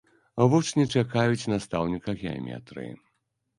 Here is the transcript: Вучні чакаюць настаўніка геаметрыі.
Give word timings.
Вучні 0.53 0.85
чакаюць 0.95 1.49
настаўніка 1.55 2.17
геаметрыі. 2.25 2.93